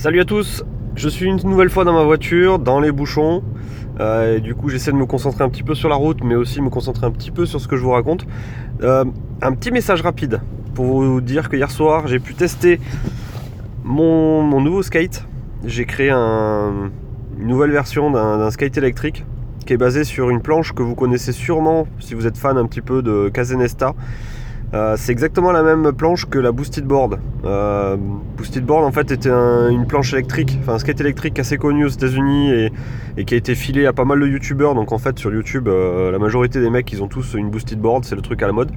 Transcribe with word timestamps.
Salut 0.00 0.20
à 0.20 0.24
tous, 0.24 0.64
je 0.96 1.10
suis 1.10 1.26
une 1.26 1.36
nouvelle 1.44 1.68
fois 1.68 1.84
dans 1.84 1.92
ma 1.92 2.04
voiture, 2.04 2.58
dans 2.58 2.80
les 2.80 2.90
bouchons. 2.90 3.44
Euh, 4.00 4.38
et 4.38 4.40
du 4.40 4.54
coup, 4.54 4.70
j'essaie 4.70 4.92
de 4.92 4.96
me 4.96 5.04
concentrer 5.04 5.44
un 5.44 5.50
petit 5.50 5.62
peu 5.62 5.74
sur 5.74 5.90
la 5.90 5.94
route, 5.94 6.24
mais 6.24 6.36
aussi 6.36 6.62
me 6.62 6.70
concentrer 6.70 7.04
un 7.04 7.10
petit 7.10 7.30
peu 7.30 7.44
sur 7.44 7.60
ce 7.60 7.68
que 7.68 7.76
je 7.76 7.82
vous 7.82 7.90
raconte. 7.90 8.26
Euh, 8.82 9.04
un 9.42 9.52
petit 9.52 9.70
message 9.70 10.00
rapide 10.00 10.40
pour 10.72 11.02
vous 11.02 11.20
dire 11.20 11.50
que 11.50 11.56
hier 11.58 11.70
soir, 11.70 12.06
j'ai 12.06 12.18
pu 12.18 12.32
tester 12.32 12.80
mon, 13.84 14.62
nouveau 14.62 14.82
skate. 14.82 15.26
J'ai 15.66 15.84
créé 15.84 16.08
une 16.08 16.90
nouvelle 17.36 17.70
version 17.70 18.10
d'un 18.10 18.50
skate 18.50 18.78
électrique 18.78 19.26
qui 19.66 19.74
est 19.74 19.76
basé 19.76 20.04
sur 20.04 20.30
une 20.30 20.40
planche 20.40 20.72
que 20.72 20.82
vous 20.82 20.94
connaissez 20.94 21.32
sûrement 21.32 21.86
si 21.98 22.14
vous 22.14 22.26
êtes 22.26 22.38
fan 22.38 22.56
un 22.56 22.64
petit 22.64 22.80
peu 22.80 23.02
de 23.02 23.28
Casenesta. 23.28 23.94
Euh, 24.72 24.94
c'est 24.96 25.10
exactement 25.10 25.50
la 25.50 25.62
même 25.62 25.92
planche 25.92 26.26
que 26.26 26.38
la 26.38 26.52
Boosted 26.52 26.84
Board. 26.84 27.18
Euh, 27.44 27.96
Boosted 28.36 28.64
Board 28.64 28.84
en 28.84 28.92
fait 28.92 29.10
était 29.10 29.30
une 29.30 29.86
planche 29.86 30.12
électrique, 30.12 30.58
enfin 30.62 30.74
un 30.74 30.78
skate 30.78 31.00
électrique 31.00 31.38
assez 31.38 31.58
connu 31.58 31.84
aux 31.84 31.88
États-Unis 31.88 32.70
et, 33.16 33.24
qui 33.24 33.34
a 33.34 33.36
été 33.36 33.54
filé 33.54 33.86
à 33.86 33.92
pas 33.92 34.04
mal 34.04 34.20
de 34.20 34.26
youtubeurs. 34.28 34.74
Donc 34.74 34.92
en 34.92 34.98
fait 34.98 35.18
sur 35.18 35.32
YouTube, 35.32 35.66
euh, 35.66 36.12
la 36.12 36.18
majorité 36.18 36.60
des 36.60 36.70
mecs 36.70 36.90
ils 36.92 37.02
ont 37.02 37.08
tous 37.08 37.34
une 37.34 37.50
Boosted 37.50 37.80
Board, 37.80 38.04
c'est 38.04 38.14
le 38.14 38.22
truc 38.22 38.42
à 38.42 38.46
la 38.46 38.52
mode. 38.52 38.70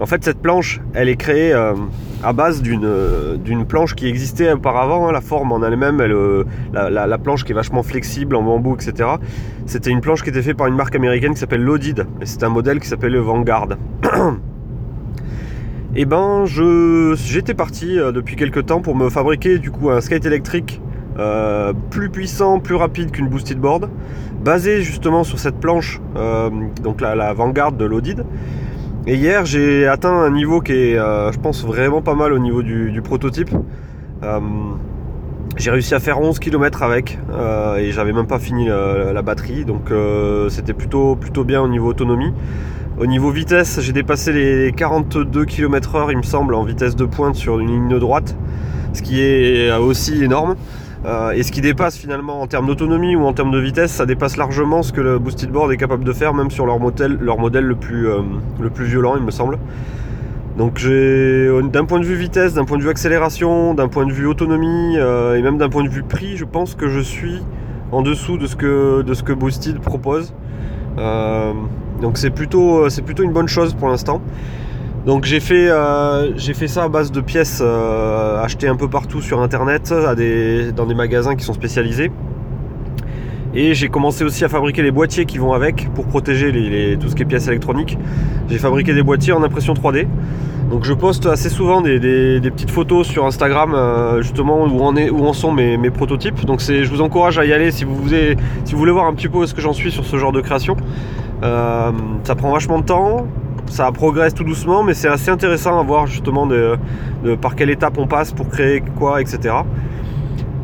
En 0.00 0.06
fait 0.06 0.22
cette 0.24 0.38
planche, 0.38 0.80
elle 0.94 1.08
est 1.08 1.16
créée 1.16 1.52
à 1.52 2.32
base 2.32 2.62
d'une 2.62 3.64
planche 3.66 3.94
qui 3.94 4.06
existait 4.06 4.50
auparavant. 4.52 5.08
Hein, 5.08 5.12
la 5.12 5.20
forme 5.20 5.52
en 5.52 5.62
elle-même, 5.62 6.00
la, 6.72 7.06
la, 7.06 7.18
planche 7.18 7.44
qui 7.44 7.52
est 7.52 7.54
vachement 7.54 7.82
flexible 7.82 8.36
en 8.36 8.42
bambou, 8.42 8.76
etc. 8.76 9.10
C'était 9.66 9.90
une 9.90 10.00
planche 10.00 10.22
qui 10.22 10.30
était 10.30 10.40
faite 10.40 10.56
par 10.56 10.68
une 10.68 10.76
marque 10.76 10.94
américaine 10.94 11.34
qui 11.34 11.40
s'appelle 11.40 11.62
Loaded 11.62 12.06
et 12.20 12.26
c'est 12.26 12.44
un 12.44 12.48
modèle 12.48 12.80
qui 12.80 12.88
s'appelle 12.88 13.12
le 13.12 13.20
Vanguard. 13.20 13.68
et 15.92 16.02
eh 16.02 16.04
ben 16.04 16.44
j'étais 16.44 17.54
parti 17.54 17.98
euh, 17.98 18.12
depuis 18.12 18.36
quelques 18.36 18.66
temps 18.66 18.80
pour 18.80 18.94
me 18.94 19.10
fabriquer 19.10 19.58
du 19.58 19.72
coup 19.72 19.90
un 19.90 20.00
skate 20.00 20.24
électrique 20.24 20.80
euh, 21.18 21.72
plus 21.90 22.10
puissant, 22.10 22.60
plus 22.60 22.76
rapide 22.76 23.10
qu'une 23.10 23.26
boosted 23.28 23.58
board, 23.58 23.90
basé 24.40 24.82
justement 24.82 25.24
sur 25.24 25.40
cette 25.40 25.56
planche, 25.56 26.00
euh, 26.16 26.48
donc 26.84 27.00
la, 27.00 27.32
Vanguard 27.32 27.72
de 27.72 27.84
l'Audid. 27.84 28.24
Et 29.08 29.16
hier 29.16 29.44
j'ai 29.46 29.88
atteint 29.88 30.12
un 30.12 30.30
niveau 30.30 30.60
qui 30.60 30.72
est, 30.72 30.94
je 30.94 31.38
pense, 31.40 31.64
vraiment 31.66 32.02
pas 32.02 32.14
mal 32.14 32.32
au 32.32 32.38
niveau 32.38 32.62
du, 32.62 33.00
prototype. 33.02 33.50
j'ai 35.56 35.70
réussi 35.72 35.94
à 35.96 35.98
faire 35.98 36.20
11 36.20 36.38
km 36.38 36.84
avec 36.84 37.18
et 37.78 37.90
j'avais 37.90 38.12
même 38.12 38.28
pas 38.28 38.38
fini 38.38 38.68
la, 38.68 39.22
batterie, 39.22 39.64
donc 39.64 39.90
c'était 40.50 40.74
plutôt 40.74 41.44
bien 41.44 41.60
au 41.60 41.68
niveau 41.68 41.88
autonomie. 41.88 42.32
Au 43.00 43.06
niveau 43.06 43.30
vitesse, 43.30 43.80
j'ai 43.80 43.94
dépassé 43.94 44.30
les 44.30 44.72
42 44.72 45.46
km/h, 45.46 46.08
il 46.10 46.18
me 46.18 46.22
semble, 46.22 46.54
en 46.54 46.64
vitesse 46.64 46.94
de 46.96 47.06
pointe 47.06 47.34
sur 47.34 47.58
une 47.58 47.68
ligne 47.68 47.98
droite, 47.98 48.36
ce 48.92 49.00
qui 49.00 49.22
est 49.22 49.72
aussi 49.72 50.22
énorme. 50.22 50.54
Euh, 51.06 51.30
et 51.30 51.42
ce 51.42 51.50
qui 51.50 51.62
dépasse 51.62 51.96
finalement 51.96 52.42
en 52.42 52.46
termes 52.46 52.66
d'autonomie 52.66 53.16
ou 53.16 53.24
en 53.24 53.32
termes 53.32 53.52
de 53.52 53.58
vitesse, 53.58 53.90
ça 53.90 54.04
dépasse 54.04 54.36
largement 54.36 54.82
ce 54.82 54.92
que 54.92 55.00
le 55.00 55.18
Boosted 55.18 55.50
Board 55.50 55.72
est 55.72 55.78
capable 55.78 56.04
de 56.04 56.12
faire, 56.12 56.34
même 56.34 56.50
sur 56.50 56.66
leur 56.66 56.78
modèle, 56.78 57.16
le, 57.18 57.74
plus, 57.74 58.06
euh, 58.06 58.18
le 58.60 58.68
plus 58.68 58.84
violent, 58.84 59.16
il 59.16 59.22
me 59.22 59.30
semble. 59.30 59.58
Donc 60.58 60.82
d'un 61.72 61.84
point 61.86 62.00
de 62.00 62.04
vue 62.04 62.16
vitesse, 62.16 62.52
d'un 62.52 62.66
point 62.66 62.76
de 62.76 62.82
vue 62.82 62.90
accélération, 62.90 63.72
d'un 63.72 63.88
point 63.88 64.04
de 64.04 64.12
vue 64.12 64.26
autonomie 64.26 64.98
euh, 64.98 65.36
et 65.36 65.42
même 65.42 65.56
d'un 65.56 65.70
point 65.70 65.84
de 65.84 65.88
vue 65.88 66.02
prix, 66.02 66.36
je 66.36 66.44
pense 66.44 66.74
que 66.74 66.90
je 66.90 67.00
suis 67.00 67.40
en 67.92 68.02
dessous 68.02 68.36
de 68.36 68.46
ce 68.46 68.56
que, 68.56 69.00
de 69.00 69.14
ce 69.14 69.22
que 69.22 69.32
Boosted 69.32 69.78
propose. 69.78 70.34
Donc 72.00 72.16
c'est 72.16 72.30
plutôt, 72.30 72.78
euh, 72.78 72.88
c'est 72.88 73.02
plutôt 73.02 73.22
une 73.22 73.32
bonne 73.32 73.48
chose 73.48 73.74
pour 73.74 73.88
l'instant. 73.88 74.20
Donc 75.06 75.24
j'ai 75.24 75.40
fait, 75.40 75.68
euh, 75.68 76.36
j'ai 76.36 76.54
fait 76.54 76.68
ça 76.68 76.84
à 76.84 76.88
base 76.88 77.10
de 77.10 77.20
pièces 77.20 77.60
euh, 77.62 78.42
achetées 78.42 78.68
un 78.68 78.76
peu 78.76 78.88
partout 78.88 79.22
sur 79.22 79.40
internet, 79.40 79.92
dans 79.92 80.86
des 80.86 80.94
magasins 80.94 81.36
qui 81.36 81.44
sont 81.44 81.54
spécialisés. 81.54 82.10
Et 83.52 83.74
j'ai 83.74 83.88
commencé 83.88 84.22
aussi 84.24 84.44
à 84.44 84.48
fabriquer 84.48 84.82
les 84.82 84.92
boîtiers 84.92 85.24
qui 85.24 85.38
vont 85.38 85.52
avec 85.52 85.92
pour 85.94 86.06
protéger 86.06 86.96
tout 87.00 87.08
ce 87.08 87.16
qui 87.16 87.22
est 87.22 87.24
pièces 87.24 87.48
électroniques. 87.48 87.98
J'ai 88.48 88.58
fabriqué 88.58 88.94
des 88.94 89.02
boîtiers 89.02 89.32
en 89.32 89.42
impression 89.42 89.74
3D. 89.74 90.06
Donc 90.70 90.84
je 90.84 90.92
poste 90.92 91.26
assez 91.26 91.48
souvent 91.48 91.80
des, 91.80 91.98
petites 92.42 92.70
photos 92.70 93.08
sur 93.08 93.26
Instagram 93.26 93.74
justement 94.20 94.66
où 94.66 94.82
en, 94.82 94.94
où 94.94 95.26
en 95.26 95.32
sont 95.32 95.50
mes, 95.50 95.90
prototypes. 95.90 96.44
Donc 96.44 96.60
je 96.60 96.88
vous 96.88 97.00
encourage 97.00 97.40
à 97.40 97.44
y 97.44 97.52
aller 97.52 97.72
si 97.72 97.82
vous, 97.82 97.96
voulez, 97.96 98.36
si 98.64 98.74
vous 98.74 98.78
voulez 98.78 98.92
voir 98.92 99.06
un 99.06 99.14
petit 99.14 99.28
peu 99.28 99.38
où 99.38 99.42
est-ce 99.42 99.54
que 99.54 99.62
j'en 99.62 99.72
suis 99.72 99.90
sur 99.90 100.04
ce 100.04 100.16
genre 100.16 100.30
de 100.30 100.42
création. 100.42 100.76
Euh, 101.42 101.92
ça 102.24 102.34
prend 102.34 102.52
vachement 102.52 102.78
de 102.78 102.84
temps, 102.84 103.26
ça 103.66 103.90
progresse 103.92 104.34
tout 104.34 104.44
doucement, 104.44 104.82
mais 104.82 104.94
c'est 104.94 105.08
assez 105.08 105.30
intéressant 105.30 105.78
à 105.78 105.82
voir 105.82 106.06
justement 106.06 106.46
de, 106.46 106.78
par 107.40 107.56
quelle 107.56 107.70
étape 107.70 107.98
on 107.98 108.06
passe 108.06 108.32
pour 108.32 108.48
créer 108.48 108.82
quoi, 108.98 109.20
etc. 109.20 109.54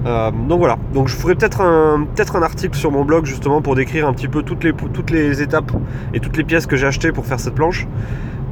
Euh, 0.04 0.30
donc 0.48 0.58
voilà, 0.58 0.76
donc 0.92 1.08
je 1.08 1.16
ferai 1.16 1.34
peut-être 1.34 1.62
un, 1.62 2.06
article 2.42 2.76
sur 2.76 2.92
mon 2.92 3.04
blog 3.04 3.24
justement 3.24 3.62
pour 3.62 3.74
décrire 3.74 4.06
un 4.06 4.12
petit 4.12 4.28
peu 4.28 4.42
toutes 4.42 4.62
les, 5.10 5.42
étapes 5.42 5.72
et 6.14 6.20
toutes 6.20 6.36
les 6.36 6.44
pièces 6.44 6.66
que 6.66 6.76
j'ai 6.76 6.86
achetées 6.86 7.10
pour 7.10 7.26
faire 7.26 7.40
cette 7.40 7.54
planche. 7.54 7.86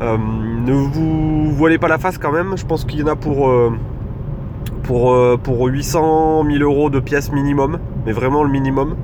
Euh, 0.02 0.16
ne 0.18 0.72
vous 0.72 1.52
voilez 1.52 1.78
pas 1.78 1.88
la 1.88 1.98
face 1.98 2.18
quand 2.18 2.32
même, 2.32 2.56
je 2.56 2.64
pense 2.64 2.84
qu'il 2.84 3.00
y 3.00 3.02
en 3.02 3.06
a 3.06 3.16
pour, 3.16 3.52
pour, 4.82 5.16
pour 5.42 5.66
800 5.66 6.44
000 6.50 6.62
euros 6.62 6.88
de 6.88 7.00
pièces 7.00 7.30
minimum, 7.30 7.78
mais 8.06 8.12
vraiment 8.12 8.42
le 8.42 8.50
minimum. 8.50 8.96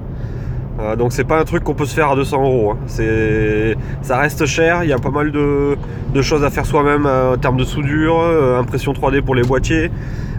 Euh, 0.81 0.97
donc 0.97 1.13
c'est 1.13 1.25
pas 1.25 1.39
un 1.39 1.45
truc 1.45 1.63
qu'on 1.63 1.75
peut 1.75 1.85
se 1.85 1.95
faire 1.95 2.11
à 2.11 2.17
200 2.17 2.43
euros. 2.43 2.73
Hein. 2.73 3.75
ça 4.03 4.19
reste 4.19 4.47
cher. 4.47 4.83
Il 4.85 4.91
y 4.91 4.93
a 4.93 4.99
pas 4.99 5.11
mal 5.11 5.31
de, 5.33 5.77
choses 6.23 6.45
à 6.45 6.51
faire 6.51 6.67
soi-même 6.67 7.07
euh, 7.07 7.35
en 7.35 7.39
termes 7.39 7.57
de 7.57 7.65
soudure, 7.65 8.21
euh, 8.21 8.59
impression 8.59 8.93
3D 8.93 9.23
pour 9.23 9.35
les 9.35 9.43
boîtiers. 9.43 9.91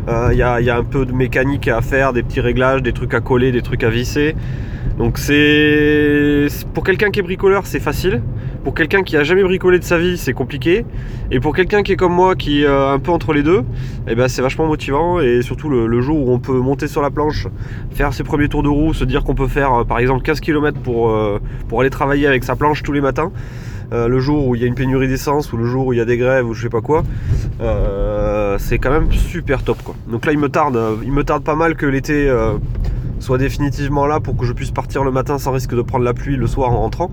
Il 0.07 0.37
y, 0.37 0.41
a, 0.41 0.75
un 0.75 0.83
peu 0.83 1.05
de 1.05 1.11
mécanique 1.13 1.67
à 1.67 1.79
faire, 1.81 2.11
des 2.11 2.23
petits 2.23 2.41
réglages, 2.41 2.81
des 2.81 2.91
trucs 2.91 3.13
à 3.13 3.19
coller, 3.21 3.51
des 3.51 3.61
trucs 3.61 3.83
à 3.83 3.89
visser. 3.89 4.35
Donc 4.97 5.19
c'est 5.19 6.47
pour 6.73 6.83
quelqu'un 6.83 7.11
qui 7.11 7.19
est 7.19 7.23
bricoleur, 7.23 7.67
c'est 7.67 7.79
facile. 7.79 8.21
Pour 8.63 8.75
quelqu'un 8.75 9.01
qui 9.01 9.17
a 9.17 9.23
jamais 9.23 9.43
bricolé 9.43 9.79
de 9.79 9.83
sa 9.83 9.97
vie, 9.97 10.19
c'est 10.19 10.33
compliqué. 10.33 10.85
Et 11.31 11.39
pour 11.39 11.55
quelqu'un 11.55 11.81
qui 11.81 11.93
est 11.93 11.95
comme 11.95 12.13
moi, 12.13 12.35
qui 12.35 12.61
est 12.61 12.67
un 12.67 12.99
peu 12.99 13.09
entre 13.09 13.33
les 13.33 13.41
deux, 13.41 13.63
eh 14.07 14.13
ben 14.13 14.27
c'est 14.27 14.43
vachement 14.43 14.67
motivant. 14.67 15.19
Et 15.19 15.41
surtout 15.41 15.67
le, 15.67 16.01
jour 16.01 16.27
où 16.27 16.31
on 16.31 16.37
peut 16.37 16.59
monter 16.59 16.87
sur 16.87 17.01
la 17.01 17.09
planche, 17.09 17.47
faire 17.91 18.13
ses 18.13 18.23
premiers 18.23 18.49
tours 18.49 18.61
de 18.61 18.69
roue, 18.69 18.93
se 18.93 19.03
dire 19.03 19.23
qu'on 19.23 19.33
peut 19.33 19.47
faire 19.47 19.73
euh, 19.73 19.83
par 19.83 19.97
exemple 19.97 20.21
15 20.21 20.39
km 20.41 20.79
pour, 20.79 21.09
euh, 21.09 21.39
pour 21.69 21.81
aller 21.81 21.89
travailler 21.89 22.27
avec 22.27 22.43
sa 22.43 22.55
planche 22.55 22.83
tous 22.83 22.91
les 22.91 23.01
matins. 23.01 23.31
Euh, 23.93 24.07
le 24.07 24.19
jour 24.19 24.47
où 24.47 24.53
il 24.53 24.61
y 24.61 24.63
a 24.63 24.67
une 24.67 24.75
pénurie 24.75 25.07
d'essence 25.07 25.51
ou 25.51 25.57
le 25.57 25.65
jour 25.65 25.87
où 25.87 25.93
il 25.93 25.97
y 25.97 26.01
a 26.01 26.05
des 26.05 26.17
grèves 26.17 26.47
ou 26.47 26.53
je 26.53 26.61
sais 26.61 26.69
pas 26.69 26.81
quoi, 26.81 27.03
c'est 28.59 28.77
quand 28.77 28.91
même 28.91 29.11
super 29.11 29.63
top 29.63 29.81
quoi. 29.83 29.95
Donc 30.07 30.25
là 30.25 30.33
il 30.33 30.39
me 30.39 30.49
tarde, 30.49 30.79
il 31.03 31.11
me 31.11 31.23
tarde 31.23 31.43
pas 31.43 31.55
mal 31.55 31.75
que 31.75 31.87
l'été 31.87 32.31
soit 33.19 33.37
définitivement 33.37 34.07
là 34.07 34.19
pour 34.19 34.37
que 34.37 34.45
je 34.45 34.53
puisse 34.53 34.71
partir 34.71 35.03
le 35.03 35.11
matin 35.11 35.37
sans 35.37 35.51
risque 35.51 35.75
de 35.75 35.81
prendre 35.81 36.05
la 36.05 36.13
pluie 36.13 36.37
le 36.37 36.47
soir 36.47 36.71
en 36.71 36.81
rentrant 36.81 37.11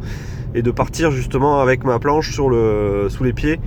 et 0.55 0.63
de 0.63 0.71
partir 0.71 1.11
justement 1.11 1.61
avec 1.61 1.85
ma 1.85 1.99
planche 1.99 2.33
sur 2.33 2.49
le, 2.49 3.09
sous 3.09 3.25
les 3.25 3.33
pieds 3.33 3.61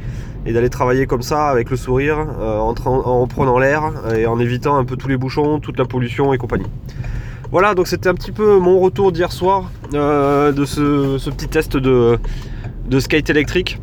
et 0.46 0.53
d'aller 0.53 0.69
travailler 0.69 1.06
comme 1.06 1.22
ça 1.22 1.50
avec 1.50 1.69
le 1.69 1.78
sourire 1.78 2.18
euh, 2.40 2.58
en, 2.58 2.74
en, 2.86 3.28
prenant 3.28 3.59
l'air 3.59 3.92
et 4.16 4.25
en 4.25 4.40
évitant 4.40 4.75
un 4.78 4.86
peu 4.86 4.96
tous 4.96 5.08
les 5.08 5.18
bouchons, 5.18 5.59
toute 5.59 5.78
la 5.78 5.86
pollution 5.86 6.34
et 6.34 6.38
compagnie. 6.38 6.66
Voilà, 7.52 7.75
donc 7.75 7.88
c'était 7.88 8.08
un 8.08 8.14
petit 8.16 8.31
peu 8.31 8.58
mon 8.59 8.80
retour 8.80 9.12
d'hier 9.12 9.31
soir 9.31 9.70
euh, 9.94 10.52
de 10.53 10.64
ce, 10.64 11.30
petit 11.30 11.50
test 11.50 11.75
de, 11.75 12.18
de 12.88 13.00
skate 13.00 13.30
électrique. 13.30 13.80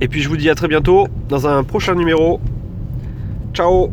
Et 0.00 0.08
puis 0.08 0.22
je 0.22 0.28
vous 0.28 0.36
dis 0.36 0.48
à 0.48 0.54
très 0.54 0.68
bientôt 0.68 1.06
dans 1.28 1.46
un 1.46 1.64
prochain 1.64 1.94
numéro. 1.94 2.40
Ciao 3.52 3.92